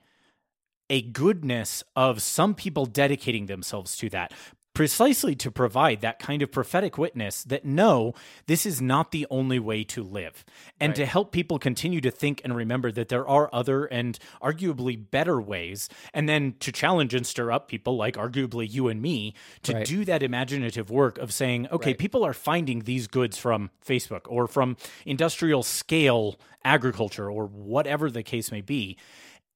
[0.89, 4.33] a goodness of some people dedicating themselves to that
[4.77, 8.13] precisely to provide that kind of prophetic witness that no,
[8.45, 10.45] this is not the only way to live,
[10.79, 10.97] and right.
[10.97, 15.41] to help people continue to think and remember that there are other and arguably better
[15.41, 19.73] ways, and then to challenge and stir up people like arguably you and me to
[19.73, 19.85] right.
[19.87, 21.97] do that imaginative work of saying, okay, right.
[21.97, 28.21] people are finding these goods from Facebook or from industrial scale agriculture or whatever the
[28.21, 28.95] case may be.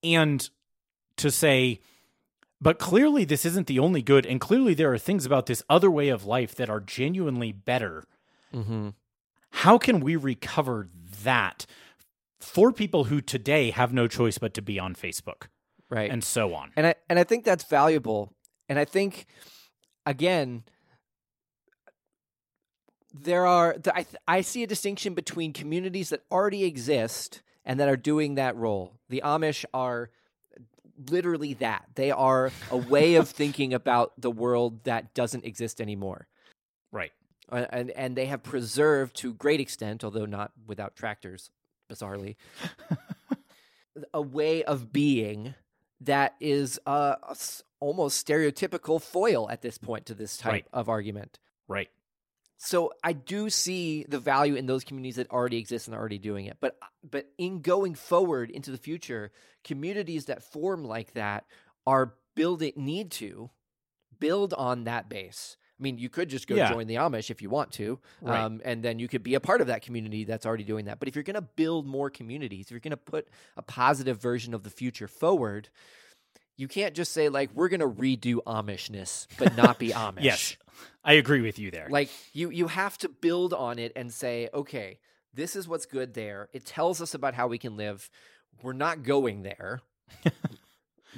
[0.02, 0.50] And
[1.18, 1.80] to say,
[2.62, 5.90] but clearly, this isn't the only good, and clearly, there are things about this other
[5.90, 8.04] way of life that are genuinely better.
[8.54, 8.90] Mm-hmm.
[9.50, 10.88] How can we recover
[11.24, 11.66] that
[12.40, 15.48] for people who today have no choice but to be on Facebook,
[15.90, 16.72] right, and so on?
[16.76, 18.32] And I and I think that's valuable.
[18.70, 19.26] And I think
[20.06, 20.64] again,
[23.12, 27.98] there are I I see a distinction between communities that already exist and that are
[27.98, 28.94] doing that role.
[29.10, 30.12] The Amish are
[31.10, 31.86] literally that.
[31.96, 36.28] They are a way of thinking about the world that doesn't exist anymore.
[36.92, 37.12] Right.
[37.50, 41.50] And and they have preserved to great extent, although not without tractors,
[41.92, 42.36] bizarrely,
[44.14, 45.56] a way of being
[46.00, 47.16] that is uh,
[47.80, 50.66] almost stereotypical foil at this point to this type right.
[50.74, 51.40] of argument.
[51.68, 51.90] Right.
[52.64, 56.20] So I do see the value in those communities that already exist and are already
[56.20, 56.58] doing it.
[56.60, 56.78] But
[57.10, 59.32] but in going forward into the future,
[59.64, 61.46] communities that form like that
[61.88, 63.50] are building need to
[64.20, 65.58] build on that base.
[65.80, 66.72] I mean, you could just go yeah.
[66.72, 68.40] join the Amish if you want to, right.
[68.40, 71.00] um, and then you could be a part of that community that's already doing that.
[71.00, 74.22] But if you're going to build more communities, if you're going to put a positive
[74.22, 75.70] version of the future forward,
[76.58, 80.22] you can't just say like we're going to redo Amishness but not be Amish.
[80.22, 80.58] yes.
[81.04, 81.88] I agree with you there.
[81.90, 85.00] Like you you have to build on it and say, okay,
[85.34, 86.50] this is what's good there.
[86.54, 88.10] It tells us about how we can live.
[88.62, 89.82] We're not going there.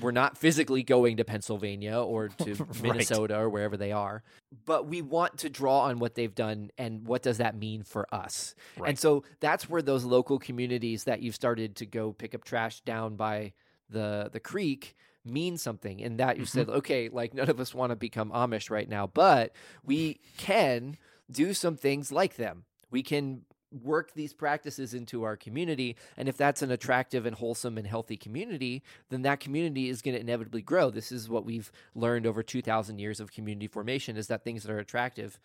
[0.01, 3.41] We're not physically going to Pennsylvania or to Minnesota right.
[3.41, 4.23] or wherever they are,
[4.65, 8.07] but we want to draw on what they've done and what does that mean for
[8.13, 8.55] us.
[8.77, 8.89] Right.
[8.89, 12.81] And so that's where those local communities that you've started to go pick up trash
[12.81, 13.53] down by
[13.89, 14.95] the the creek
[15.25, 16.59] mean something in that you mm-hmm.
[16.59, 19.53] said, okay, like none of us want to become Amish right now, but
[19.83, 20.97] we can
[21.31, 22.65] do some things like them.
[22.91, 23.43] We can
[23.81, 25.95] work these practices into our community.
[26.15, 30.15] And if that's an attractive and wholesome and healthy community, then that community is going
[30.15, 30.89] to inevitably grow.
[30.91, 34.71] This is what we've learned over 2,000 years of community formation is that things that
[34.71, 35.39] are attractive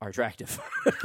[0.00, 0.58] are attractive.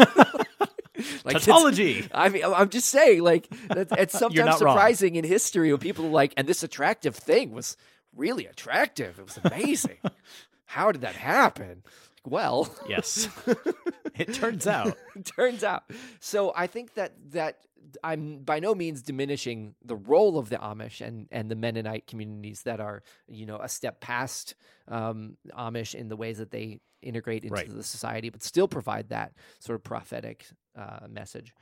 [1.24, 2.08] like tautology.
[2.14, 5.24] I mean, I'm just saying, like, it's sometimes surprising wrong.
[5.24, 7.78] in history when people are like, and this attractive thing was
[8.16, 9.20] really attractive.
[9.20, 9.98] It was amazing.
[10.66, 11.84] How did that happen?
[12.26, 13.28] Well, yes.
[14.16, 14.98] it turns out.
[15.16, 15.84] it turns out.
[16.20, 17.60] So I think that that
[18.04, 22.64] I'm by no means diminishing the role of the Amish and and the Mennonite communities
[22.64, 24.56] that are you know a step past
[24.88, 27.74] um, Amish in the ways that they integrate into right.
[27.74, 31.54] the society, but still provide that sort of prophetic uh, message.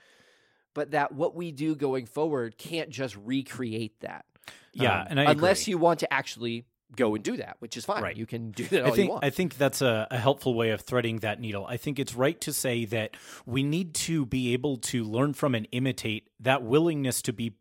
[0.73, 4.25] But that what we do going forward can't just recreate that.
[4.73, 5.71] Yeah, um, and I unless agree.
[5.71, 6.65] you want to actually
[6.95, 8.03] go and do that, which is fine.
[8.03, 8.15] Right.
[8.15, 11.17] You can do that I think, I think that's a, a, helpful way of threading
[11.17, 11.65] that needle.
[11.65, 13.15] I think it's right to say that
[13.45, 17.55] we need to be able to learn from and imitate that willingness to be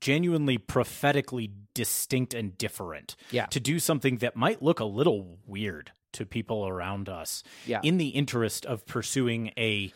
[0.00, 3.16] genuinely prophetically distinct and different.
[3.30, 3.46] Yeah.
[3.46, 7.42] To do something that might look a little weird to people around us.
[7.66, 7.80] Yeah.
[7.82, 9.92] In the interest of pursuing a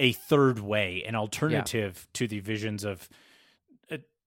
[0.00, 2.10] a third way, an alternative yeah.
[2.14, 3.08] to the visions of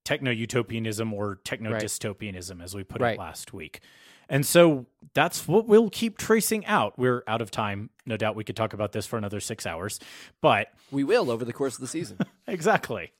[0.06, 3.16] techno utopianism or techno dystopianism, as we put right.
[3.16, 3.82] it last week.
[4.30, 6.98] And so that's what we'll keep tracing out.
[6.98, 7.90] We're out of time.
[8.06, 10.00] No doubt we could talk about this for another six hours,
[10.42, 12.18] but we will over the course of the season.
[12.48, 13.12] exactly.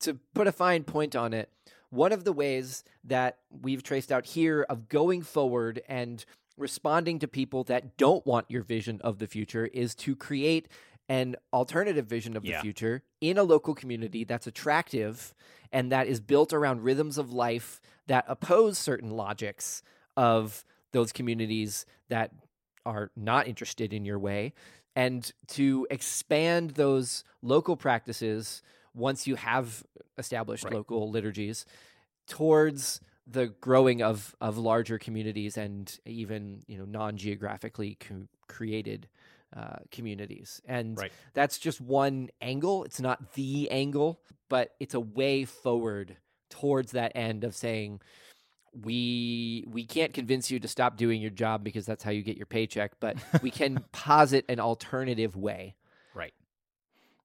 [0.00, 1.48] To put a fine point on it,
[1.90, 6.24] one of the ways that we've traced out here of going forward and
[6.56, 10.68] responding to people that don't want your vision of the future is to create
[11.12, 12.62] an alternative vision of the yeah.
[12.62, 15.34] future in a local community that's attractive
[15.70, 19.82] and that is built around rhythms of life that oppose certain logics
[20.16, 22.30] of those communities that
[22.86, 24.54] are not interested in your way
[24.96, 28.62] and to expand those local practices
[28.94, 29.84] once you have
[30.16, 30.72] established Right.
[30.72, 31.66] local liturgies
[32.26, 39.08] towards the growing of of larger communities and even you know non-geographically co- created
[39.56, 41.12] uh, communities and Right.
[41.34, 46.16] that's just one angle it's not the angle but it's a way forward
[46.48, 48.00] towards that end of saying
[48.72, 52.36] we we can't convince you to stop doing your job because that's how you get
[52.36, 55.74] your paycheck but we can posit an alternative way
[56.14, 56.34] Right.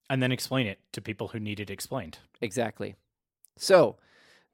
[0.09, 2.19] And then explain it to people who need it explained.
[2.41, 2.95] Exactly.
[3.57, 3.97] So,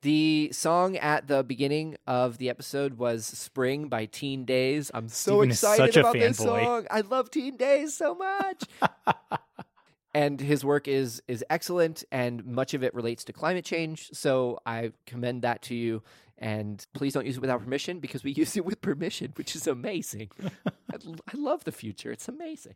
[0.03, 4.91] the song at the beginning of the episode was Spring by Teen Daze.
[4.93, 6.63] I'm so Steven excited such a about this fanboy.
[6.63, 6.87] song.
[6.91, 8.63] I love Teen Daze so much.
[10.13, 14.59] and his work is is excellent and much of it relates to climate change, so
[14.65, 16.03] I commend that to you.
[16.37, 19.67] And please don't use it without permission because we use it with permission, which is
[19.67, 20.29] amazing.
[20.91, 22.11] I, l- I love the future.
[22.11, 22.75] It's amazing.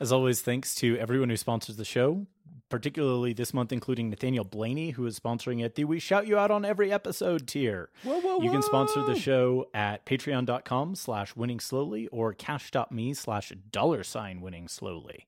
[0.00, 2.26] As always, thanks to everyone who sponsors the show,
[2.68, 5.74] particularly this month, including Nathaniel Blaney, who is sponsoring it.
[5.74, 7.90] The We Shout You Out on Every Episode tier.
[8.02, 13.52] Whoa, whoa, You can sponsor the show at patreon.com slash winning slowly or cash.me slash
[13.70, 15.26] dollar sign winning slowly.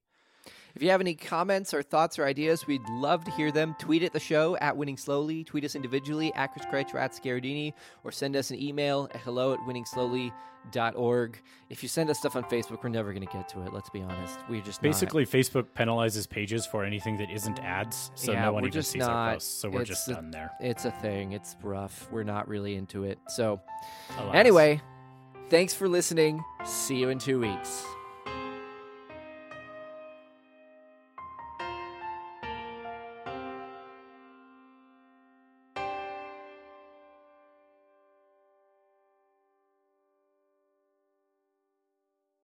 [0.76, 3.74] If you have any comments or thoughts or ideas, we'd love to hear them.
[3.78, 7.12] Tweet at the show at Winning Slowly, tweet us individually at Chris Critch or at
[7.12, 7.72] Scaradini,
[8.04, 11.42] or send us an email at hello at winningslowly.org.
[11.70, 13.88] If you send us stuff on Facebook, we're never going to get to it, let's
[13.88, 14.38] be honest.
[14.50, 14.90] We're just not.
[14.90, 18.90] Basically, Facebook penalizes pages for anything that isn't ads, so Yeah, no one even just
[18.90, 19.58] sees our posts.
[19.58, 20.50] So we're just a- done there.
[20.60, 21.32] It's a thing.
[21.32, 22.06] It's rough.
[22.12, 23.18] We're not really into it.
[23.28, 23.62] So,
[24.18, 24.34] Alas.
[24.34, 24.82] anyway,
[25.48, 26.44] thanks for listening.
[26.66, 27.82] See you in two weeks.